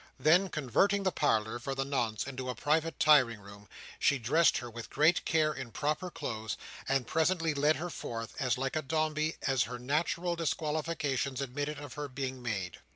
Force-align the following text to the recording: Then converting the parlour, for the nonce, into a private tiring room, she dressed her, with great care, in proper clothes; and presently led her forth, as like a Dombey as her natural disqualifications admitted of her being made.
Then 0.19 0.49
converting 0.49 1.03
the 1.03 1.11
parlour, 1.11 1.59
for 1.59 1.75
the 1.75 1.85
nonce, 1.85 2.25
into 2.25 2.49
a 2.49 2.55
private 2.55 2.99
tiring 2.99 3.39
room, 3.39 3.69
she 3.99 4.17
dressed 4.17 4.57
her, 4.57 4.67
with 4.67 4.89
great 4.89 5.23
care, 5.25 5.53
in 5.53 5.69
proper 5.69 6.09
clothes; 6.09 6.57
and 6.89 7.05
presently 7.05 7.53
led 7.53 7.75
her 7.75 7.91
forth, 7.91 8.33
as 8.39 8.57
like 8.57 8.75
a 8.75 8.81
Dombey 8.81 9.35
as 9.43 9.65
her 9.65 9.77
natural 9.77 10.35
disqualifications 10.35 11.39
admitted 11.39 11.77
of 11.77 11.93
her 11.93 12.07
being 12.07 12.41
made. 12.41 12.79